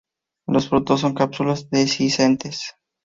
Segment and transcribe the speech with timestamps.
[0.47, 2.73] Los frutos son cápsulas dehiscentes.